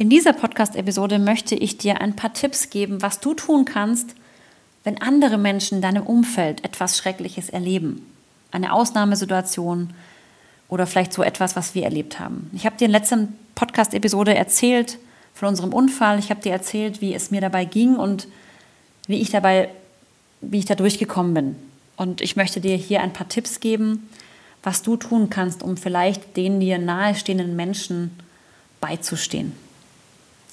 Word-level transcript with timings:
In 0.00 0.08
dieser 0.08 0.32
Podcast-Episode 0.32 1.18
möchte 1.18 1.56
ich 1.56 1.76
dir 1.76 2.00
ein 2.00 2.14
paar 2.14 2.32
Tipps 2.32 2.70
geben, 2.70 3.02
was 3.02 3.18
du 3.18 3.34
tun 3.34 3.64
kannst, 3.64 4.14
wenn 4.84 5.02
andere 5.02 5.38
Menschen 5.38 5.78
in 5.78 5.82
deinem 5.82 6.04
Umfeld 6.04 6.64
etwas 6.64 6.96
Schreckliches 6.96 7.48
erleben. 7.48 8.06
Eine 8.52 8.72
Ausnahmesituation 8.72 9.90
oder 10.68 10.86
vielleicht 10.86 11.12
so 11.12 11.24
etwas, 11.24 11.56
was 11.56 11.74
wir 11.74 11.82
erlebt 11.82 12.20
haben. 12.20 12.48
Ich 12.54 12.64
habe 12.64 12.76
dir 12.76 12.84
in 12.84 12.92
der 12.92 13.00
letzten 13.00 13.36
Podcast-Episode 13.56 14.36
erzählt 14.36 14.98
von 15.34 15.48
unserem 15.48 15.72
Unfall. 15.72 16.20
Ich 16.20 16.30
habe 16.30 16.42
dir 16.42 16.52
erzählt, 16.52 17.00
wie 17.00 17.12
es 17.12 17.32
mir 17.32 17.40
dabei 17.40 17.64
ging 17.64 17.96
und 17.96 18.28
wie 19.08 19.20
ich 19.20 19.30
dabei, 19.30 19.68
wie 20.40 20.60
ich 20.60 20.64
da 20.64 20.76
durchgekommen 20.76 21.34
bin. 21.34 21.56
Und 21.96 22.20
ich 22.20 22.36
möchte 22.36 22.60
dir 22.60 22.76
hier 22.76 23.00
ein 23.00 23.12
paar 23.12 23.28
Tipps 23.28 23.58
geben, 23.58 24.08
was 24.62 24.82
du 24.82 24.96
tun 24.96 25.28
kannst, 25.28 25.64
um 25.64 25.76
vielleicht 25.76 26.36
den 26.36 26.60
dir 26.60 26.78
nahestehenden 26.78 27.56
Menschen 27.56 28.12
beizustehen. 28.80 29.54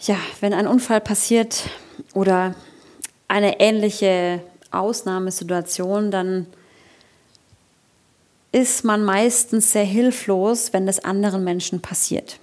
Ja, 0.00 0.16
wenn 0.40 0.52
ein 0.52 0.66
Unfall 0.66 1.00
passiert 1.00 1.70
oder 2.14 2.54
eine 3.28 3.60
ähnliche 3.60 4.42
Ausnahmesituation, 4.70 6.10
dann 6.10 6.46
ist 8.52 8.84
man 8.84 9.04
meistens 9.04 9.72
sehr 9.72 9.84
hilflos, 9.84 10.72
wenn 10.72 10.86
das 10.86 11.04
anderen 11.04 11.44
Menschen 11.44 11.80
passiert. 11.80 12.38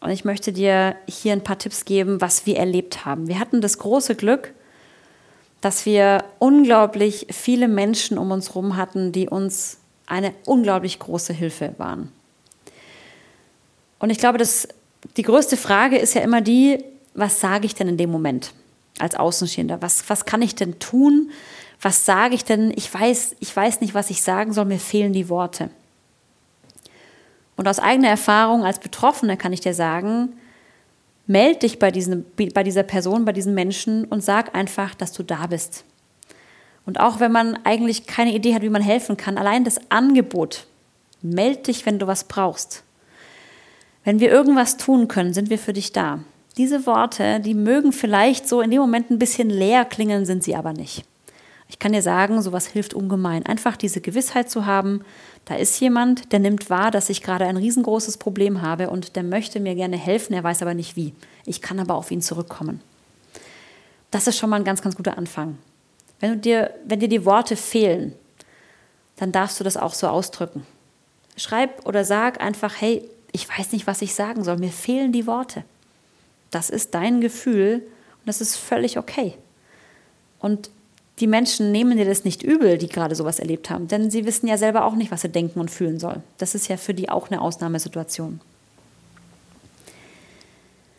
Und 0.00 0.10
ich 0.10 0.24
möchte 0.24 0.52
dir 0.52 0.96
hier 1.08 1.32
ein 1.32 1.44
paar 1.44 1.58
Tipps 1.58 1.84
geben, 1.84 2.20
was 2.20 2.46
wir 2.46 2.58
erlebt 2.58 3.04
haben. 3.04 3.28
Wir 3.28 3.38
hatten 3.38 3.60
das 3.60 3.78
große 3.78 4.14
Glück, 4.14 4.52
dass 5.60 5.86
wir 5.86 6.24
unglaublich 6.38 7.26
viele 7.30 7.68
Menschen 7.68 8.18
um 8.18 8.30
uns 8.30 8.50
herum 8.50 8.76
hatten, 8.76 9.12
die 9.12 9.28
uns 9.28 9.78
eine 10.06 10.34
unglaublich 10.44 10.98
große 10.98 11.32
Hilfe 11.32 11.74
waren. 11.78 12.12
Und 13.98 14.10
ich 14.10 14.18
glaube, 14.18 14.36
dass 14.36 14.68
die 15.16 15.22
größte 15.22 15.56
Frage 15.56 15.96
ist 15.96 16.14
ja 16.14 16.20
immer 16.20 16.42
die, 16.42 16.84
was 17.14 17.40
sage 17.40 17.66
ich 17.66 17.74
denn 17.74 17.88
in 17.88 17.96
dem 17.96 18.10
Moment 18.10 18.52
als 18.98 19.14
Außenstehender? 19.14 19.80
Was, 19.80 20.08
was 20.08 20.24
kann 20.24 20.42
ich 20.42 20.54
denn 20.54 20.78
tun? 20.78 21.30
Was 21.80 22.04
sage 22.04 22.34
ich 22.34 22.44
denn? 22.44 22.72
Ich 22.76 22.92
weiß, 22.92 23.36
ich 23.40 23.54
weiß 23.54 23.80
nicht, 23.80 23.94
was 23.94 24.10
ich 24.10 24.22
sagen 24.22 24.52
soll, 24.52 24.64
mir 24.64 24.78
fehlen 24.78 25.12
die 25.12 25.28
Worte. 25.28 25.70
Und 27.56 27.68
aus 27.68 27.78
eigener 27.78 28.08
Erfahrung 28.08 28.64
als 28.64 28.80
Betroffene 28.80 29.36
kann 29.36 29.52
ich 29.52 29.60
dir 29.60 29.74
sagen, 29.74 30.32
meld 31.26 31.62
dich 31.62 31.78
bei, 31.78 31.90
diesen, 31.90 32.26
bei 32.52 32.62
dieser 32.62 32.82
Person, 32.82 33.24
bei 33.24 33.32
diesen 33.32 33.54
Menschen 33.54 34.04
und 34.04 34.22
sag 34.22 34.54
einfach, 34.54 34.94
dass 34.94 35.12
du 35.12 35.22
da 35.22 35.46
bist. 35.46 35.84
Und 36.86 37.00
auch 37.00 37.20
wenn 37.20 37.32
man 37.32 37.58
eigentlich 37.64 38.06
keine 38.06 38.34
Idee 38.34 38.54
hat, 38.54 38.62
wie 38.62 38.68
man 38.68 38.82
helfen 38.82 39.16
kann, 39.16 39.38
allein 39.38 39.64
das 39.64 39.80
Angebot, 39.90 40.66
meld 41.22 41.66
dich, 41.66 41.86
wenn 41.86 41.98
du 41.98 42.06
was 42.06 42.24
brauchst. 42.24 42.82
Wenn 44.04 44.20
wir 44.20 44.30
irgendwas 44.30 44.76
tun 44.76 45.08
können, 45.08 45.32
sind 45.32 45.48
wir 45.48 45.58
für 45.58 45.72
dich 45.72 45.92
da. 45.92 46.20
Diese 46.56 46.86
Worte, 46.86 47.40
die 47.40 47.54
mögen 47.54 47.92
vielleicht 47.92 48.48
so 48.48 48.60
in 48.60 48.70
dem 48.70 48.80
Moment 48.80 49.10
ein 49.10 49.18
bisschen 49.18 49.50
leer 49.50 49.84
klingen, 49.84 50.24
sind 50.24 50.44
sie 50.44 50.54
aber 50.54 50.72
nicht. 50.72 51.04
Ich 51.68 51.78
kann 51.78 51.92
dir 51.92 52.02
sagen, 52.02 52.40
sowas 52.42 52.66
hilft 52.66 52.94
ungemein. 52.94 53.44
Einfach 53.46 53.76
diese 53.76 54.00
Gewissheit 54.00 54.50
zu 54.50 54.64
haben, 54.64 55.00
da 55.46 55.56
ist 55.56 55.80
jemand, 55.80 56.32
der 56.32 56.38
nimmt 56.38 56.70
wahr, 56.70 56.90
dass 56.90 57.10
ich 57.10 57.22
gerade 57.22 57.46
ein 57.46 57.56
riesengroßes 57.56 58.18
Problem 58.18 58.62
habe 58.62 58.90
und 58.90 59.16
der 59.16 59.24
möchte 59.24 59.58
mir 59.60 59.74
gerne 59.74 59.96
helfen, 59.96 60.34
er 60.34 60.44
weiß 60.44 60.62
aber 60.62 60.74
nicht 60.74 60.94
wie. 60.94 61.12
Ich 61.44 61.60
kann 61.60 61.80
aber 61.80 61.96
auf 61.96 62.10
ihn 62.10 62.22
zurückkommen. 62.22 62.80
Das 64.10 64.28
ist 64.28 64.38
schon 64.38 64.50
mal 64.50 64.56
ein 64.56 64.64
ganz, 64.64 64.80
ganz 64.80 64.94
guter 64.94 65.18
Anfang. 65.18 65.58
Wenn, 66.20 66.40
dir, 66.40 66.72
wenn 66.84 67.00
dir 67.00 67.08
die 67.08 67.24
Worte 67.24 67.56
fehlen, 67.56 68.14
dann 69.16 69.32
darfst 69.32 69.58
du 69.58 69.64
das 69.64 69.76
auch 69.76 69.94
so 69.94 70.06
ausdrücken. 70.06 70.64
Schreib 71.36 71.84
oder 71.86 72.04
sag 72.04 72.40
einfach, 72.40 72.80
hey, 72.80 73.08
ich 73.32 73.48
weiß 73.48 73.72
nicht, 73.72 73.88
was 73.88 74.02
ich 74.02 74.14
sagen 74.14 74.44
soll, 74.44 74.58
mir 74.58 74.70
fehlen 74.70 75.10
die 75.10 75.26
Worte. 75.26 75.64
Das 76.54 76.70
ist 76.70 76.94
dein 76.94 77.20
Gefühl 77.20 77.82
und 78.20 78.26
das 78.26 78.40
ist 78.40 78.56
völlig 78.56 78.96
okay. 78.96 79.34
Und 80.38 80.70
die 81.18 81.26
Menschen 81.26 81.72
nehmen 81.72 81.96
dir 81.96 82.04
das 82.04 82.24
nicht 82.24 82.42
übel, 82.42 82.78
die 82.78 82.88
gerade 82.88 83.14
sowas 83.14 83.40
erlebt 83.40 83.70
haben, 83.70 83.88
denn 83.88 84.10
sie 84.10 84.24
wissen 84.24 84.46
ja 84.46 84.56
selber 84.56 84.84
auch 84.84 84.94
nicht, 84.94 85.10
was 85.10 85.22
sie 85.22 85.28
denken 85.28 85.58
und 85.58 85.70
fühlen 85.70 85.98
sollen. 85.98 86.22
Das 86.38 86.54
ist 86.54 86.68
ja 86.68 86.76
für 86.76 86.94
die 86.94 87.08
auch 87.08 87.28
eine 87.28 87.40
Ausnahmesituation. 87.40 88.40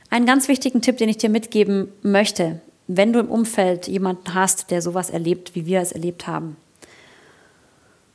Einen 0.09 0.25
ganz 0.25 0.47
wichtigen 0.47 0.81
Tipp, 0.81 0.97
den 0.97 1.09
ich 1.09 1.17
dir 1.17 1.29
mitgeben 1.29 1.89
möchte, 2.01 2.59
wenn 2.87 3.13
du 3.13 3.19
im 3.19 3.29
Umfeld 3.29 3.87
jemanden 3.87 4.33
hast, 4.33 4.71
der 4.71 4.81
sowas 4.81 5.09
erlebt, 5.09 5.55
wie 5.55 5.65
wir 5.65 5.79
es 5.79 5.91
erlebt 5.91 6.27
haben, 6.27 6.57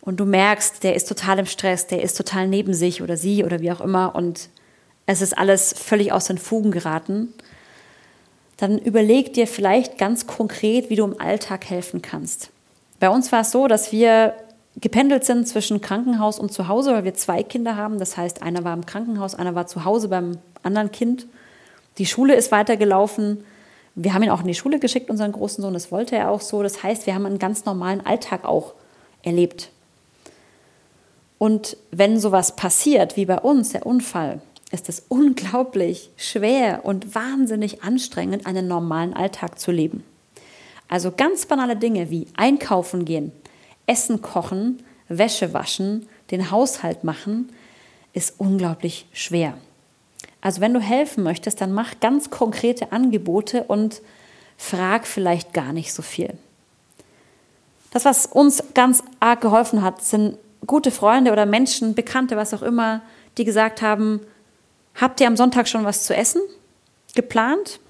und 0.02 0.18
du 0.18 0.24
merkst, 0.24 0.82
der 0.82 0.94
ist 0.94 1.08
total 1.08 1.38
im 1.38 1.46
Stress, 1.46 1.86
der 1.86 2.02
ist 2.02 2.16
total 2.16 2.48
neben 2.48 2.72
sich 2.72 3.02
oder 3.02 3.16
sie 3.16 3.44
oder 3.44 3.60
wie 3.60 3.70
auch 3.70 3.80
immer 3.80 4.14
und 4.14 4.48
es 5.10 5.22
ist 5.22 5.36
alles 5.36 5.74
völlig 5.76 6.12
aus 6.12 6.26
den 6.26 6.38
Fugen 6.38 6.70
geraten, 6.70 7.34
dann 8.58 8.78
überleg 8.78 9.32
dir 9.32 9.46
vielleicht 9.46 9.98
ganz 9.98 10.26
konkret, 10.26 10.88
wie 10.88 10.96
du 10.96 11.04
im 11.04 11.20
Alltag 11.20 11.68
helfen 11.68 12.00
kannst. 12.00 12.50
Bei 13.00 13.10
uns 13.10 13.32
war 13.32 13.40
es 13.40 13.50
so, 13.50 13.66
dass 13.66 13.90
wir 13.90 14.34
gependelt 14.76 15.24
sind 15.24 15.48
zwischen 15.48 15.80
Krankenhaus 15.80 16.38
und 16.38 16.52
zu 16.52 16.68
Hause, 16.68 16.92
weil 16.92 17.04
wir 17.04 17.14
zwei 17.14 17.42
Kinder 17.42 17.76
haben. 17.76 17.98
Das 17.98 18.16
heißt, 18.16 18.42
einer 18.42 18.62
war 18.62 18.74
im 18.74 18.86
Krankenhaus, 18.86 19.34
einer 19.34 19.54
war 19.54 19.66
zu 19.66 19.84
Hause 19.84 20.08
beim 20.08 20.38
anderen 20.62 20.92
Kind. 20.92 21.26
Die 21.98 22.06
Schule 22.06 22.34
ist 22.34 22.52
weitergelaufen. 22.52 23.42
Wir 23.96 24.14
haben 24.14 24.22
ihn 24.22 24.30
auch 24.30 24.42
in 24.42 24.46
die 24.46 24.54
Schule 24.54 24.78
geschickt, 24.78 25.10
unseren 25.10 25.32
großen 25.32 25.60
Sohn. 25.62 25.74
Das 25.74 25.90
wollte 25.90 26.14
er 26.14 26.30
auch 26.30 26.40
so. 26.40 26.62
Das 26.62 26.82
heißt, 26.82 27.06
wir 27.06 27.14
haben 27.14 27.26
einen 27.26 27.38
ganz 27.38 27.64
normalen 27.64 28.04
Alltag 28.06 28.44
auch 28.44 28.74
erlebt. 29.22 29.70
Und 31.38 31.78
wenn 31.90 32.20
sowas 32.20 32.54
passiert, 32.54 33.16
wie 33.16 33.24
bei 33.24 33.38
uns, 33.38 33.70
der 33.70 33.86
Unfall, 33.86 34.40
ist 34.70 34.88
es 34.88 35.04
unglaublich 35.08 36.10
schwer 36.16 36.84
und 36.84 37.14
wahnsinnig 37.14 37.82
anstrengend, 37.82 38.46
einen 38.46 38.68
normalen 38.68 39.14
Alltag 39.14 39.58
zu 39.58 39.72
leben. 39.72 40.04
Also 40.88 41.12
ganz 41.12 41.46
banale 41.46 41.76
Dinge 41.76 42.10
wie 42.10 42.26
einkaufen 42.36 43.04
gehen, 43.04 43.32
Essen 43.86 44.22
kochen, 44.22 44.82
Wäsche 45.08 45.52
waschen, 45.52 46.08
den 46.30 46.50
Haushalt 46.50 47.04
machen, 47.04 47.50
ist 48.12 48.34
unglaublich 48.38 49.06
schwer. 49.12 49.54
Also 50.40 50.60
wenn 50.60 50.74
du 50.74 50.80
helfen 50.80 51.22
möchtest, 51.22 51.60
dann 51.60 51.72
mach 51.72 52.00
ganz 52.00 52.30
konkrete 52.30 52.92
Angebote 52.92 53.64
und 53.64 54.00
frag 54.56 55.06
vielleicht 55.06 55.52
gar 55.52 55.72
nicht 55.72 55.92
so 55.92 56.02
viel. 56.02 56.34
Das, 57.90 58.04
was 58.04 58.26
uns 58.26 58.62
ganz 58.74 59.02
arg 59.18 59.40
geholfen 59.40 59.82
hat, 59.82 60.02
sind 60.02 60.38
gute 60.66 60.90
Freunde 60.90 61.32
oder 61.32 61.46
Menschen, 61.46 61.94
Bekannte, 61.94 62.36
was 62.36 62.54
auch 62.54 62.62
immer, 62.62 63.02
die 63.36 63.44
gesagt 63.44 63.82
haben, 63.82 64.20
Habt 64.94 65.20
ihr 65.20 65.26
am 65.26 65.36
Sonntag 65.36 65.68
schon 65.68 65.84
was 65.84 66.04
zu 66.04 66.14
essen? 66.14 66.42
Geplant? 67.14 67.80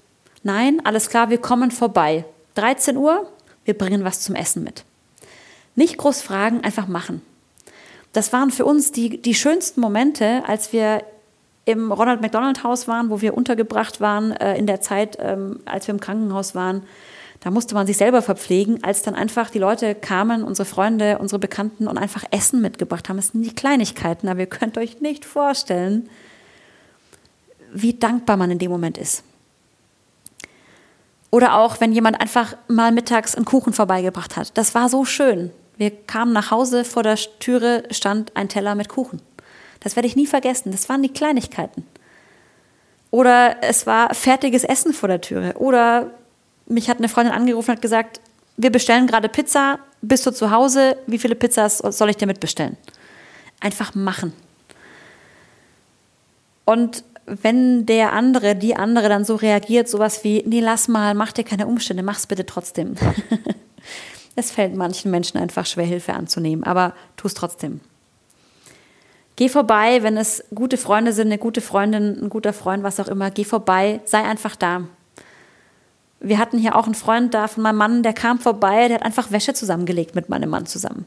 Nein, 0.43 0.81
alles 0.85 1.09
klar, 1.09 1.29
wir 1.29 1.37
kommen 1.37 1.71
vorbei. 1.71 2.25
13 2.55 2.97
Uhr, 2.97 3.29
wir 3.65 3.77
bringen 3.77 4.03
was 4.03 4.21
zum 4.21 4.35
Essen 4.35 4.63
mit. 4.63 4.83
Nicht 5.75 5.97
groß 5.97 6.21
fragen, 6.21 6.63
einfach 6.63 6.87
machen. 6.87 7.21
Das 8.13 8.33
waren 8.33 8.51
für 8.51 8.65
uns 8.65 8.91
die, 8.91 9.21
die 9.21 9.35
schönsten 9.35 9.79
Momente, 9.79 10.43
als 10.45 10.73
wir 10.73 11.03
im 11.65 11.91
Ronald 11.91 12.21
McDonald 12.21 12.63
Haus 12.63 12.87
waren, 12.87 13.09
wo 13.09 13.21
wir 13.21 13.35
untergebracht 13.35 14.01
waren 14.01 14.31
äh, 14.31 14.57
in 14.57 14.67
der 14.67 14.81
Zeit, 14.81 15.17
ähm, 15.19 15.59
als 15.65 15.87
wir 15.87 15.93
im 15.93 15.99
Krankenhaus 15.99 16.55
waren. 16.55 16.83
Da 17.39 17.49
musste 17.49 17.73
man 17.73 17.87
sich 17.87 17.97
selber 17.97 18.21
verpflegen, 18.21 18.83
als 18.83 19.01
dann 19.01 19.15
einfach 19.15 19.49
die 19.49 19.59
Leute 19.59 19.95
kamen, 19.95 20.43
unsere 20.43 20.65
Freunde, 20.65 21.17
unsere 21.19 21.39
Bekannten 21.39 21.87
und 21.87 21.97
einfach 21.97 22.23
Essen 22.31 22.61
mitgebracht 22.61 23.09
haben. 23.09 23.17
Das 23.17 23.29
sind 23.29 23.43
die 23.43 23.55
Kleinigkeiten, 23.55 24.27
aber 24.27 24.41
ihr 24.41 24.47
könnt 24.47 24.77
euch 24.77 25.01
nicht 25.01 25.25
vorstellen, 25.25 26.09
wie 27.73 27.93
dankbar 27.93 28.37
man 28.37 28.51
in 28.51 28.59
dem 28.59 28.71
Moment 28.71 28.97
ist. 28.97 29.23
Oder 31.29 31.57
auch, 31.57 31.79
wenn 31.79 31.93
jemand 31.93 32.19
einfach 32.19 32.57
mal 32.67 32.91
mittags 32.91 33.35
einen 33.35 33.45
Kuchen 33.45 33.71
vorbeigebracht 33.71 34.35
hat. 34.35 34.57
Das 34.57 34.75
war 34.75 34.89
so 34.89 35.05
schön. 35.05 35.51
Wir 35.77 35.89
kamen 35.89 36.33
nach 36.33 36.51
Hause, 36.51 36.83
vor 36.83 37.03
der 37.03 37.15
Türe 37.39 37.83
stand 37.89 38.35
ein 38.35 38.49
Teller 38.49 38.75
mit 38.75 38.89
Kuchen. 38.89 39.21
Das 39.79 39.95
werde 39.95 40.07
ich 40.07 40.15
nie 40.15 40.27
vergessen. 40.27 40.71
Das 40.71 40.89
waren 40.89 41.01
die 41.01 41.09
Kleinigkeiten. 41.09 41.85
Oder 43.09 43.63
es 43.63 43.87
war 43.87 44.13
fertiges 44.13 44.63
Essen 44.63 44.93
vor 44.93 45.09
der 45.09 45.21
Türe. 45.21 45.53
Oder 45.57 46.11
mich 46.67 46.89
hat 46.89 46.97
eine 46.97 47.09
Freundin 47.09 47.33
angerufen 47.33 47.71
und 47.71 47.77
hat 47.77 47.81
gesagt, 47.81 48.21
wir 48.57 48.71
bestellen 48.71 49.07
gerade 49.07 49.29
Pizza, 49.29 49.79
bist 50.01 50.25
du 50.25 50.31
zu 50.31 50.51
Hause? 50.51 50.97
Wie 51.07 51.17
viele 51.17 51.35
Pizzas 51.35 51.79
soll 51.79 52.09
ich 52.09 52.17
dir 52.17 52.27
mitbestellen? 52.27 52.77
Einfach 53.59 53.95
machen. 53.95 54.33
Und 56.65 57.03
wenn 57.25 57.85
der 57.85 58.13
andere, 58.13 58.55
die 58.55 58.75
andere 58.75 59.09
dann 59.09 59.25
so 59.25 59.35
reagiert, 59.35 59.87
sowas 59.87 60.23
wie, 60.23 60.43
nee, 60.45 60.59
lass 60.59 60.87
mal, 60.87 61.13
mach 61.13 61.31
dir 61.31 61.43
keine 61.43 61.67
Umstände, 61.67 62.03
mach's 62.03 62.27
bitte 62.27 62.45
trotzdem. 62.45 62.95
es 64.35 64.51
fällt 64.51 64.75
manchen 64.75 65.11
Menschen 65.11 65.37
einfach 65.37 65.65
schwer, 65.65 65.85
Hilfe 65.85 66.13
anzunehmen, 66.13 66.63
aber 66.63 66.93
tu 67.17 67.27
es 67.27 67.33
trotzdem. 67.33 67.79
Geh 69.35 69.49
vorbei, 69.49 70.03
wenn 70.03 70.17
es 70.17 70.43
gute 70.53 70.77
Freunde 70.77 71.13
sind, 71.13 71.27
eine 71.27 71.37
gute 71.37 71.61
Freundin, 71.61 72.23
ein 72.23 72.29
guter 72.29 72.53
Freund, 72.53 72.83
was 72.83 72.99
auch 72.99 73.07
immer, 73.07 73.31
geh 73.31 73.43
vorbei, 73.43 74.01
sei 74.05 74.23
einfach 74.23 74.55
da. 74.55 74.83
Wir 76.19 76.37
hatten 76.37 76.59
hier 76.59 76.75
auch 76.75 76.85
einen 76.85 76.95
Freund 76.95 77.33
da 77.33 77.47
von 77.47 77.63
meinem 77.63 77.77
Mann, 77.77 78.03
der 78.03 78.13
kam 78.13 78.39
vorbei, 78.39 78.87
der 78.87 78.95
hat 78.95 79.05
einfach 79.05 79.31
Wäsche 79.31 79.53
zusammengelegt 79.53 80.13
mit 80.15 80.29
meinem 80.29 80.49
Mann 80.49 80.65
zusammen. 80.65 81.05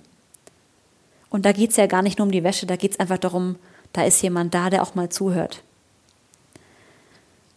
Und 1.28 1.44
da 1.44 1.52
geht 1.52 1.70
es 1.70 1.76
ja 1.76 1.86
gar 1.86 2.02
nicht 2.02 2.18
nur 2.18 2.26
um 2.26 2.32
die 2.32 2.44
Wäsche, 2.44 2.66
da 2.66 2.76
geht 2.76 2.92
es 2.92 3.00
einfach 3.00 3.18
darum, 3.18 3.56
da 3.92 4.04
ist 4.04 4.22
jemand 4.22 4.54
da, 4.54 4.70
der 4.70 4.82
auch 4.82 4.94
mal 4.94 5.08
zuhört. 5.08 5.62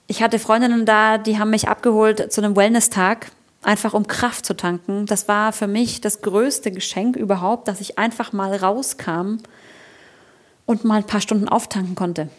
Ich 0.08 0.24
hatte 0.24 0.40
Freundinnen 0.40 0.86
da, 0.86 1.18
die 1.18 1.38
haben 1.38 1.50
mich 1.50 1.68
abgeholt 1.68 2.32
zu 2.32 2.42
einem 2.42 2.56
Wellness-Tag, 2.56 3.30
einfach 3.62 3.94
um 3.94 4.08
Kraft 4.08 4.46
zu 4.46 4.56
tanken. 4.56 5.06
Das 5.06 5.28
war 5.28 5.52
für 5.52 5.68
mich 5.68 6.00
das 6.00 6.22
größte 6.22 6.72
Geschenk 6.72 7.18
überhaupt, 7.18 7.68
dass 7.68 7.82
ich 7.82 8.00
einfach 8.00 8.32
mal 8.32 8.56
rauskam 8.56 9.40
und 10.66 10.86
mal 10.86 11.00
ein 11.00 11.08
paar 11.08 11.20
Stunden 11.20 11.50
auftanken 11.50 11.96
konnte. 11.96 12.30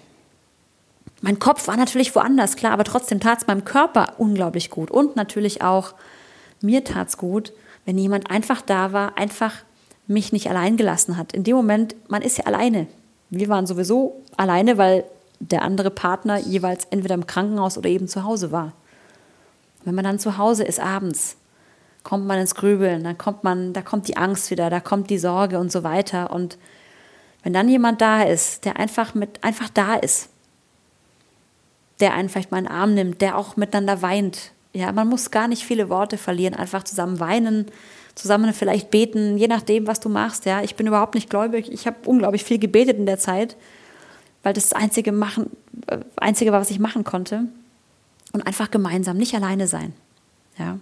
Mein 1.21 1.39
Kopf 1.39 1.69
war 1.69 1.77
natürlich 1.77 2.15
woanders, 2.15 2.57
klar, 2.57 2.73
aber 2.73 2.85
trotzdem 2.85 3.21
tat 3.21 3.43
es 3.43 3.47
meinem 3.47 3.65
Körper 3.65 4.15
unglaublich 4.17 4.71
gut. 4.71 4.91
Und 4.91 5.17
natürlich 5.17 5.61
auch 5.63 5.95
mir 6.63 6.85
tat 6.85 7.09
es 7.09 7.19
gut, 7.19 7.53
wenn 7.85 7.99
jemand 7.99 8.31
einfach 8.31 8.63
da 8.63 8.93
war, 8.95 9.19
einfach 9.19 9.53
mich 10.07 10.33
nicht 10.33 10.49
allein 10.49 10.79
gelassen 10.79 11.19
hat. 11.19 11.35
In 11.35 11.45
dem 11.45 11.57
Moment, 11.57 11.97
man 12.09 12.23
ist 12.23 12.39
ja 12.39 12.45
alleine. 12.45 12.87
Wir 13.29 13.49
waren 13.49 13.67
sowieso 13.67 14.23
alleine, 14.39 14.79
weil 14.79 15.05
der 15.41 15.63
andere 15.63 15.91
Partner 15.91 16.39
jeweils 16.39 16.85
entweder 16.87 17.15
im 17.15 17.27
Krankenhaus 17.27 17.79
oder 17.79 17.89
eben 17.89 18.09
zu 18.09 18.25
Hause 18.25 18.53
war. 18.53 18.73
Wenn 19.85 19.95
man 19.95 20.05
dann 20.05 20.19
zu 20.19 20.39
Hause 20.39 20.65
ist 20.65 20.81
abends, 20.81 21.37
kommt 22.03 22.27
man 22.27 22.39
ins 22.39 22.55
Grübeln, 22.55 23.05
dann 23.05 23.19
kommt 23.19 23.45
man, 23.45 23.73
da 23.73 23.83
kommt 23.83 24.09
die 24.09 24.17
Angst 24.17 24.51
wieder, 24.51 24.71
da 24.71 24.81
kommt 24.81 25.11
die 25.11 25.19
Sorge 25.19 25.59
und 25.59 25.71
so 25.71 25.85
weiter. 25.85 26.31
Und 26.33 26.59
wenn 27.43 27.53
dann 27.53 27.69
jemand 27.69 28.01
da 28.01 28.23
ist, 28.23 28.65
der 28.65 28.79
einfach 28.79 29.15
mit 29.15 29.45
einfach 29.45 29.69
da 29.69 29.95
ist, 29.95 30.29
der 32.01 32.15
einen 32.15 32.29
vielleicht 32.29 32.51
mal 32.51 32.59
in 32.59 32.65
den 32.65 32.73
Arm 32.73 32.95
nimmt, 32.95 33.21
der 33.21 33.37
auch 33.37 33.57
miteinander 33.57 34.03
weint. 34.03 34.53
Ja, 34.73 34.93
man 34.93 35.09
muss 35.09 35.31
gar 35.31 35.49
nicht 35.49 35.65
viele 35.65 35.89
Worte 35.89 36.19
verlieren, 36.19 36.55
einfach 36.55 36.85
zusammen 36.85 37.21
weinen, 37.21 37.67
zusammen 38.15 38.53
vielleicht 38.53 38.91
beten, 38.91 39.37
je 39.37 39.49
nachdem, 39.49 39.87
was 39.87 40.01
du 40.01 40.09
machst. 40.09 40.45
Ja, 40.45 40.63
ich 40.63 40.77
bin 40.77 40.87
überhaupt 40.87 41.15
nicht 41.15 41.31
gläubig. 41.31 41.71
Ich 41.73 41.87
habe 41.87 41.97
unglaublich 42.07 42.45
viel 42.45 42.59
gebetet 42.59 42.99
in 42.99 43.07
der 43.07 43.19
Zeit 43.19 43.57
weil 44.49 44.55
das 44.55 44.71
das 44.71 44.81
einzige, 44.81 45.13
machen, 45.13 45.51
äh, 45.89 45.99
einzige 46.17 46.53
war, 46.53 46.61
was 46.63 46.71
ich 46.71 46.79
machen 46.79 47.05
konnte. 47.05 47.43
Und 48.33 48.47
einfach 48.47 48.71
gemeinsam, 48.71 49.19
nicht 49.19 49.35
alleine 49.35 49.67
sein. 49.67 49.93
Ja. 50.59 50.79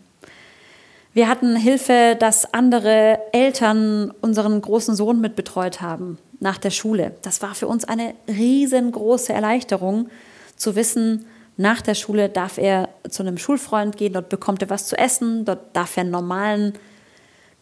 Wir 1.15 1.29
hatten 1.29 1.57
Hilfe, 1.57 2.17
dass 2.17 2.55
andere 2.55 3.19
Eltern 3.33 4.13
unseren 4.21 4.63
großen 4.63 4.95
Sohn 4.95 5.21
mitbetreut 5.21 5.81
haben 5.81 6.19
nach 6.39 6.59
der 6.59 6.71
Schule. 6.71 7.17
Das 7.23 7.43
war 7.43 7.57
für 7.57 7.67
uns 7.67 7.85
eine 7.85 8.15
riesengroße 8.29 9.33
Erleichterung, 9.33 10.11
zu 10.55 10.77
wissen, 10.77 11.27
nach 11.57 11.83
der 11.83 11.95
Schule 11.95 12.29
darf 12.29 12.59
er 12.59 12.89
zu 13.09 13.25
einem 13.25 13.37
Schulfreund 13.37 13.97
gehen, 13.97 14.13
dort 14.13 14.29
bekommt 14.29 14.63
er 14.63 14.71
was 14.71 14.87
zu 14.87 14.97
essen, 14.97 15.45
dort 15.45 15.75
darf 15.75 15.97
er 15.97 16.03
einen 16.03 16.13
normalen, 16.13 16.75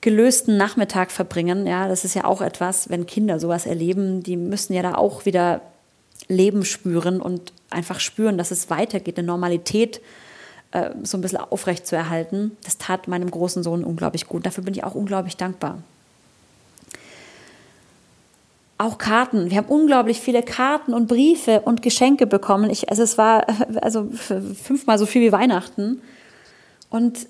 gelösten 0.02 0.58
Nachmittag 0.58 1.10
verbringen. 1.10 1.66
Ja, 1.66 1.88
das 1.88 2.04
ist 2.04 2.14
ja 2.14 2.24
auch 2.24 2.42
etwas, 2.42 2.90
wenn 2.90 3.06
Kinder 3.06 3.40
sowas 3.40 3.64
erleben, 3.64 4.22
die 4.22 4.36
müssen 4.36 4.74
ja 4.74 4.82
da 4.82 4.96
auch 4.96 5.24
wieder 5.24 5.62
Leben 6.28 6.64
spüren 6.64 7.20
und 7.20 7.52
einfach 7.70 8.00
spüren, 8.00 8.38
dass 8.38 8.50
es 8.50 8.70
weitergeht, 8.70 9.18
eine 9.18 9.26
Normalität 9.26 10.00
äh, 10.72 10.90
so 11.02 11.18
ein 11.18 11.20
bisschen 11.20 11.38
aufrecht 11.38 11.86
zu 11.86 11.96
erhalten. 11.96 12.56
Das 12.64 12.78
tat 12.78 13.08
meinem 13.08 13.30
großen 13.30 13.62
Sohn 13.62 13.84
unglaublich 13.84 14.26
gut. 14.26 14.46
Dafür 14.46 14.64
bin 14.64 14.74
ich 14.74 14.84
auch 14.84 14.94
unglaublich 14.94 15.36
dankbar. 15.36 15.82
Auch 18.76 18.98
Karten. 18.98 19.50
Wir 19.50 19.58
haben 19.58 19.68
unglaublich 19.68 20.20
viele 20.20 20.42
Karten 20.42 20.94
und 20.94 21.06
Briefe 21.06 21.60
und 21.60 21.80
Geschenke 21.82 22.26
bekommen. 22.26 22.70
Ich, 22.70 22.90
also 22.90 23.02
es 23.02 23.16
war 23.18 23.46
also 23.80 24.10
fünfmal 24.10 24.98
so 24.98 25.06
viel 25.06 25.22
wie 25.22 25.32
Weihnachten. 25.32 26.02
Und 26.90 27.28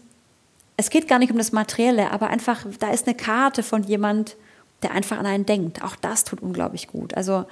es 0.77 0.91
geht 0.91 1.07
gar 1.07 1.19
nicht 1.19 1.31
um 1.31 1.39
das 1.39 1.53
Materielle, 1.53 2.11
aber 2.11 2.29
einfach, 2.29 2.65
da 2.81 2.91
ist 2.91 3.07
eine 3.07 3.17
Karte 3.17 3.63
von 3.63 3.83
jemand, 3.85 4.37
der 4.83 4.93
einfach 4.93 5.19
an 5.19 5.27
einen 5.27 5.47
denkt. 5.47 5.85
Auch 5.85 5.97
das 5.97 6.25
tut 6.25 6.41
unglaublich 6.41 6.89
gut. 6.89 7.15
Also 7.15 7.45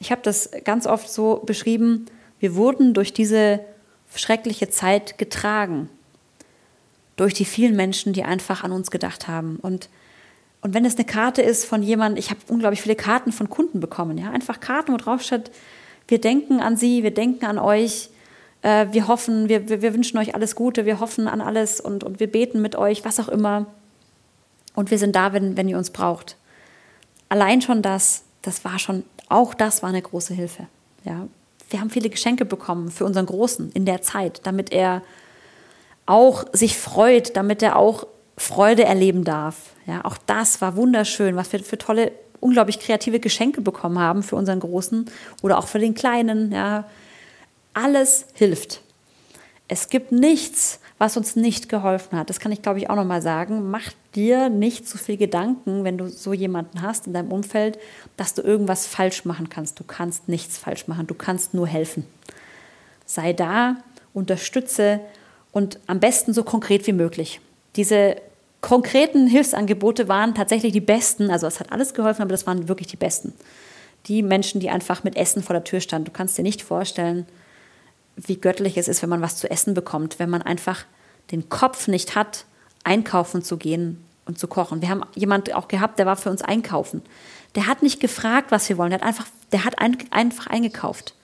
ich 0.00 0.10
habe 0.10 0.22
das 0.22 0.50
ganz 0.64 0.86
oft 0.86 1.08
so 1.08 1.42
beschrieben, 1.44 2.06
wir 2.40 2.56
wurden 2.56 2.94
durch 2.94 3.12
diese 3.12 3.60
schreckliche 4.14 4.70
Zeit 4.70 5.18
getragen. 5.18 5.88
Durch 7.16 7.34
die 7.34 7.44
vielen 7.44 7.76
Menschen, 7.76 8.14
die 8.14 8.24
einfach 8.24 8.64
an 8.64 8.72
uns 8.72 8.90
gedacht 8.90 9.28
haben. 9.28 9.58
Und, 9.60 9.90
und 10.62 10.72
wenn 10.72 10.86
es 10.86 10.96
eine 10.96 11.04
Karte 11.04 11.42
ist 11.42 11.66
von 11.66 11.82
jemandem, 11.82 12.18
ich 12.18 12.30
habe 12.30 12.40
unglaublich 12.48 12.80
viele 12.80 12.96
Karten 12.96 13.30
von 13.30 13.50
Kunden 13.50 13.78
bekommen, 13.78 14.16
ja, 14.16 14.30
einfach 14.30 14.58
Karten, 14.58 14.92
wo 14.92 14.96
drauf 14.96 15.22
steht, 15.22 15.50
wir 16.08 16.20
denken 16.20 16.60
an 16.60 16.78
Sie, 16.78 17.02
wir 17.02 17.12
denken 17.12 17.44
an 17.44 17.58
euch, 17.58 18.08
äh, 18.62 18.86
wir 18.90 19.06
hoffen, 19.06 19.50
wir, 19.50 19.68
wir, 19.68 19.82
wir 19.82 19.94
wünschen 19.94 20.16
euch 20.18 20.34
alles 20.34 20.56
Gute, 20.56 20.86
wir 20.86 20.98
hoffen 20.98 21.28
an 21.28 21.42
alles 21.42 21.78
und, 21.78 22.04
und 22.04 22.20
wir 22.20 22.26
beten 22.26 22.62
mit 22.62 22.74
euch, 22.74 23.04
was 23.04 23.20
auch 23.20 23.28
immer. 23.28 23.66
Und 24.74 24.90
wir 24.90 24.98
sind 24.98 25.14
da, 25.14 25.34
wenn, 25.34 25.58
wenn 25.58 25.68
ihr 25.68 25.76
uns 25.76 25.90
braucht. 25.90 26.36
Allein 27.28 27.60
schon 27.60 27.82
das, 27.82 28.22
das 28.40 28.64
war 28.64 28.78
schon 28.78 29.04
auch 29.30 29.54
das 29.54 29.82
war 29.82 29.88
eine 29.88 30.02
große 30.02 30.34
Hilfe. 30.34 30.66
Ja. 31.04 31.26
Wir 31.70 31.80
haben 31.80 31.90
viele 31.90 32.10
Geschenke 32.10 32.44
bekommen 32.44 32.90
für 32.90 33.04
unseren 33.04 33.26
Großen 33.26 33.70
in 33.72 33.84
der 33.84 34.02
Zeit, 34.02 34.40
damit 34.44 34.72
er 34.72 35.02
auch 36.04 36.44
sich 36.52 36.76
freut, 36.76 37.36
damit 37.36 37.62
er 37.62 37.76
auch 37.76 38.06
Freude 38.36 38.84
erleben 38.84 39.22
darf. 39.22 39.74
Ja, 39.86 40.04
auch 40.04 40.16
das 40.26 40.60
war 40.60 40.74
wunderschön, 40.74 41.36
was 41.36 41.52
wir 41.52 41.60
für 41.60 41.78
tolle, 41.78 42.10
unglaublich 42.40 42.80
kreative 42.80 43.20
Geschenke 43.20 43.60
bekommen 43.60 43.98
haben 43.98 44.22
für 44.22 44.34
unseren 44.34 44.60
Großen 44.60 45.08
oder 45.42 45.58
auch 45.58 45.68
für 45.68 45.78
den 45.78 45.94
Kleinen. 45.94 46.50
Ja. 46.50 46.84
Alles 47.72 48.26
hilft. 48.34 48.80
Es 49.68 49.88
gibt 49.88 50.10
nichts, 50.10 50.80
was 50.98 51.16
uns 51.16 51.36
nicht 51.36 51.68
geholfen 51.68 52.18
hat. 52.18 52.28
Das 52.28 52.40
kann 52.40 52.50
ich, 52.50 52.62
glaube 52.62 52.80
ich, 52.80 52.90
auch 52.90 52.96
nochmal 52.96 53.22
sagen. 53.22 53.70
Mach 53.70 53.92
dir 54.14 54.48
nicht 54.48 54.88
so 54.88 54.98
viel 54.98 55.16
Gedanken, 55.16 55.84
wenn 55.84 55.98
du 55.98 56.08
so 56.08 56.32
jemanden 56.32 56.82
hast 56.82 57.06
in 57.06 57.12
deinem 57.12 57.32
Umfeld, 57.32 57.78
dass 58.16 58.34
du 58.34 58.42
irgendwas 58.42 58.86
falsch 58.86 59.24
machen 59.24 59.48
kannst. 59.48 59.78
Du 59.78 59.84
kannst 59.84 60.28
nichts 60.28 60.58
falsch 60.58 60.88
machen. 60.88 61.06
Du 61.06 61.14
kannst 61.14 61.54
nur 61.54 61.66
helfen. 61.66 62.04
Sei 63.06 63.32
da, 63.32 63.76
unterstütze 64.12 65.00
und 65.52 65.78
am 65.86 66.00
besten 66.00 66.32
so 66.32 66.42
konkret 66.42 66.86
wie 66.86 66.92
möglich. 66.92 67.40
Diese 67.76 68.16
konkreten 68.60 69.26
Hilfsangebote 69.26 70.08
waren 70.08 70.34
tatsächlich 70.34 70.72
die 70.72 70.80
besten. 70.80 71.30
Also 71.30 71.46
es 71.46 71.60
hat 71.60 71.72
alles 71.72 71.94
geholfen, 71.94 72.22
aber 72.22 72.32
das 72.32 72.46
waren 72.46 72.68
wirklich 72.68 72.88
die 72.88 72.96
besten. 72.96 73.32
Die 74.06 74.22
Menschen, 74.22 74.60
die 74.60 74.70
einfach 74.70 75.04
mit 75.04 75.16
Essen 75.16 75.42
vor 75.42 75.54
der 75.54 75.64
Tür 75.64 75.80
standen. 75.80 76.06
Du 76.06 76.12
kannst 76.12 76.36
dir 76.36 76.42
nicht 76.42 76.62
vorstellen, 76.62 77.26
wie 78.16 78.36
göttlich 78.36 78.76
es 78.76 78.88
ist, 78.88 79.02
wenn 79.02 79.08
man 79.08 79.22
was 79.22 79.36
zu 79.36 79.50
essen 79.50 79.74
bekommt, 79.74 80.18
wenn 80.18 80.30
man 80.30 80.42
einfach 80.42 80.84
den 81.30 81.48
Kopf 81.48 81.86
nicht 81.88 82.16
hat, 82.16 82.44
einkaufen 82.84 83.42
zu 83.42 83.56
gehen 83.56 84.02
und 84.26 84.38
zu 84.38 84.46
kochen. 84.46 84.82
Wir 84.82 84.88
haben 84.88 85.02
jemand 85.14 85.52
auch 85.54 85.68
gehabt, 85.68 85.98
der 85.98 86.06
war 86.06 86.16
für 86.16 86.30
uns 86.30 86.42
einkaufen. 86.42 87.02
Der 87.54 87.66
hat 87.66 87.82
nicht 87.82 88.00
gefragt, 88.00 88.50
was 88.50 88.68
wir 88.68 88.78
wollen, 88.78 88.90
der 88.90 89.00
hat 89.00 89.06
einfach, 89.06 89.26
der 89.52 89.64
hat 89.64 89.78
ein, 89.78 89.96
einfach 90.10 90.46
eingekauft. 90.46 91.14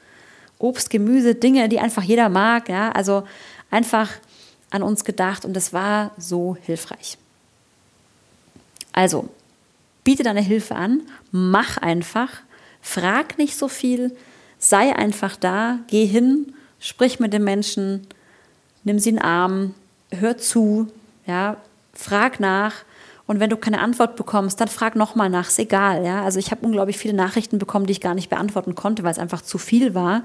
Obst, 0.58 0.90
Gemüse, 0.90 1.34
Dinge, 1.34 1.68
die 1.68 1.78
einfach 1.78 2.02
jeder 2.02 2.28
mag, 2.28 2.68
ja, 2.68 2.90
also 2.92 3.24
einfach 3.70 4.10
an 4.70 4.82
uns 4.82 5.04
gedacht 5.04 5.44
und 5.44 5.54
das 5.54 5.72
war 5.72 6.12
so 6.16 6.56
hilfreich. 6.62 7.18
Also, 8.92 9.28
biete 10.02 10.22
deine 10.22 10.40
Hilfe 10.40 10.74
an, 10.74 11.02
mach 11.30 11.76
einfach, 11.76 12.30
frag 12.80 13.38
nicht 13.38 13.56
so 13.56 13.68
viel, 13.68 14.16
sei 14.58 14.96
einfach 14.96 15.36
da, 15.36 15.78
geh 15.88 16.06
hin 16.06 16.54
sprich 16.78 17.20
mit 17.20 17.32
den 17.32 17.44
Menschen, 17.44 18.06
nimm 18.84 18.98
sie 18.98 19.10
in 19.10 19.16
den 19.16 19.24
Arm, 19.24 19.74
hör 20.10 20.38
zu, 20.38 20.88
ja, 21.26 21.56
frag 21.92 22.40
nach. 22.40 22.72
Und 23.26 23.40
wenn 23.40 23.50
du 23.50 23.56
keine 23.56 23.80
Antwort 23.80 24.16
bekommst, 24.16 24.60
dann 24.60 24.68
frag 24.68 24.94
nochmal 24.94 25.28
nach, 25.28 25.48
ist 25.48 25.58
egal. 25.58 26.04
Ja? 26.04 26.22
Also 26.22 26.38
ich 26.38 26.50
habe 26.50 26.64
unglaublich 26.64 26.96
viele 26.96 27.14
Nachrichten 27.14 27.58
bekommen, 27.58 27.86
die 27.86 27.92
ich 27.92 28.00
gar 28.00 28.14
nicht 28.14 28.30
beantworten 28.30 28.74
konnte, 28.74 29.02
weil 29.02 29.10
es 29.10 29.18
einfach 29.18 29.42
zu 29.42 29.58
viel 29.58 29.94
war. 29.94 30.22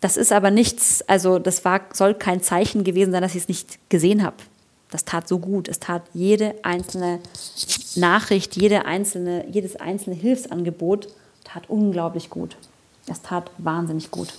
Das 0.00 0.16
ist 0.16 0.30
aber 0.30 0.50
nichts, 0.50 1.02
also 1.08 1.38
das 1.38 1.64
war, 1.64 1.80
soll 1.92 2.14
kein 2.14 2.42
Zeichen 2.42 2.84
gewesen 2.84 3.10
sein, 3.10 3.22
dass 3.22 3.34
ich 3.34 3.42
es 3.42 3.48
nicht 3.48 3.78
gesehen 3.88 4.22
habe. 4.22 4.36
Das 4.90 5.04
tat 5.04 5.26
so 5.26 5.38
gut. 5.38 5.68
Es 5.68 5.80
tat 5.80 6.02
jede 6.14 6.54
einzelne 6.62 7.18
Nachricht, 7.96 8.56
jede 8.56 8.84
einzelne, 8.84 9.46
jedes 9.48 9.76
einzelne 9.76 10.16
Hilfsangebot 10.16 11.08
tat 11.44 11.68
unglaublich 11.68 12.30
gut. 12.30 12.56
Es 13.06 13.22
tat 13.22 13.50
wahnsinnig 13.58 14.10
gut. 14.10 14.32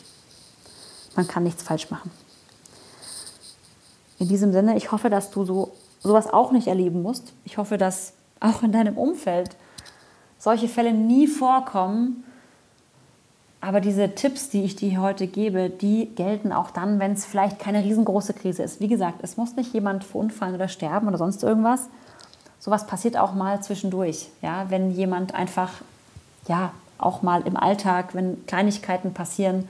Man 1.15 1.27
kann 1.27 1.43
nichts 1.43 1.63
falsch 1.63 1.89
machen. 1.89 2.11
In 4.19 4.27
diesem 4.27 4.51
Sinne, 4.51 4.77
ich 4.77 4.91
hoffe, 4.91 5.09
dass 5.09 5.31
du 5.31 5.45
so 5.45 5.73
sowas 5.99 6.31
auch 6.31 6.51
nicht 6.51 6.67
erleben 6.67 7.01
musst. 7.01 7.33
Ich 7.45 7.57
hoffe, 7.57 7.77
dass 7.77 8.13
auch 8.39 8.63
in 8.63 8.71
deinem 8.71 8.97
Umfeld 8.97 9.55
solche 10.37 10.67
Fälle 10.67 10.93
nie 10.93 11.27
vorkommen. 11.27 12.23
Aber 13.61 13.81
diese 13.81 14.15
Tipps, 14.15 14.49
die 14.49 14.63
ich 14.63 14.77
dir 14.77 15.01
heute 15.01 15.27
gebe, 15.27 15.69
die 15.69 16.05
gelten 16.15 16.53
auch 16.53 16.71
dann, 16.71 16.99
wenn 16.99 17.11
es 17.11 17.25
vielleicht 17.25 17.59
keine 17.59 17.83
riesengroße 17.83 18.33
Krise 18.33 18.63
ist. 18.63 18.79
Wie 18.79 18.87
gesagt, 18.87 19.19
es 19.21 19.35
muss 19.35 19.57
nicht 19.57 19.73
jemand 19.73 20.05
verunfallen 20.05 20.55
oder 20.55 20.69
sterben 20.69 21.09
oder 21.09 21.17
sonst 21.17 21.43
irgendwas. 21.43 21.89
Sowas 22.59 22.87
passiert 22.87 23.17
auch 23.17 23.33
mal 23.33 23.61
zwischendurch. 23.61 24.29
Ja? 24.41 24.69
Wenn 24.69 24.91
jemand 24.91 25.35
einfach, 25.35 25.73
ja, 26.47 26.71
auch 26.97 27.21
mal 27.21 27.41
im 27.45 27.57
Alltag, 27.57 28.13
wenn 28.13 28.45
Kleinigkeiten 28.45 29.13
passieren, 29.13 29.67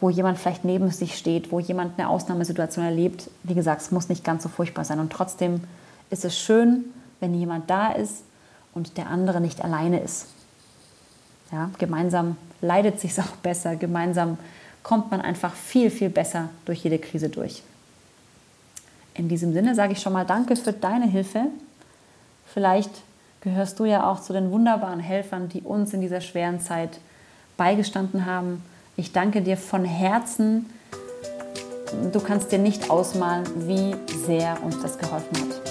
wo 0.00 0.10
jemand 0.10 0.38
vielleicht 0.38 0.64
neben 0.64 0.90
sich 0.90 1.16
steht, 1.16 1.52
wo 1.52 1.60
jemand 1.60 1.98
eine 1.98 2.08
Ausnahmesituation 2.08 2.84
erlebt. 2.84 3.30
Wie 3.42 3.54
gesagt, 3.54 3.82
es 3.82 3.90
muss 3.90 4.08
nicht 4.08 4.24
ganz 4.24 4.42
so 4.42 4.48
furchtbar 4.48 4.84
sein. 4.84 4.98
Und 4.98 5.12
trotzdem 5.12 5.62
ist 6.08 6.24
es 6.24 6.38
schön, 6.38 6.86
wenn 7.20 7.34
jemand 7.34 7.68
da 7.68 7.92
ist 7.92 8.22
und 8.74 8.96
der 8.96 9.08
andere 9.08 9.40
nicht 9.40 9.62
alleine 9.62 10.00
ist. 10.00 10.26
Ja, 11.52 11.70
gemeinsam 11.78 12.36
leidet 12.60 13.00
sich 13.00 13.18
auch 13.18 13.36
besser, 13.42 13.76
gemeinsam 13.76 14.38
kommt 14.82 15.10
man 15.10 15.20
einfach 15.20 15.54
viel, 15.54 15.90
viel 15.90 16.08
besser 16.08 16.48
durch 16.64 16.84
jede 16.84 16.98
Krise 16.98 17.28
durch. 17.28 17.62
In 19.14 19.28
diesem 19.28 19.52
Sinne 19.52 19.74
sage 19.74 19.92
ich 19.92 20.00
schon 20.00 20.12
mal 20.12 20.24
Danke 20.24 20.56
für 20.56 20.72
deine 20.72 21.06
Hilfe. 21.06 21.46
Vielleicht 22.46 22.90
gehörst 23.40 23.78
du 23.78 23.84
ja 23.84 24.08
auch 24.08 24.20
zu 24.20 24.32
den 24.32 24.50
wunderbaren 24.50 25.00
Helfern, 25.00 25.48
die 25.48 25.60
uns 25.60 25.92
in 25.92 26.00
dieser 26.00 26.20
schweren 26.20 26.60
Zeit 26.60 27.00
beigestanden 27.56 28.24
haben. 28.24 28.62
Ich 29.00 29.12
danke 29.12 29.40
dir 29.40 29.56
von 29.56 29.86
Herzen. 29.86 30.66
Du 32.12 32.20
kannst 32.20 32.52
dir 32.52 32.58
nicht 32.58 32.90
ausmalen, 32.90 33.46
wie 33.66 33.96
sehr 34.26 34.62
uns 34.62 34.82
das 34.82 34.98
geholfen 34.98 35.38
hat. 35.40 35.69